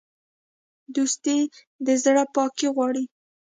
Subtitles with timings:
[0.95, 1.39] دوستي
[1.85, 3.03] د زړه پاکي غواړي.